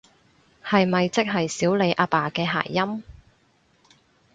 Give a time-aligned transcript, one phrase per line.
[0.65, 3.03] 係咪即係少理阿爸嘅諧音？